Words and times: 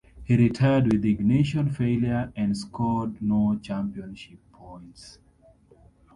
He 0.23 0.35
retired 0.35 0.91
with 0.91 1.05
ignition 1.05 1.69
failure 1.69 2.33
and 2.35 2.57
scored 2.57 3.21
no 3.21 3.59
championship 3.61 4.39
points. 4.51 5.19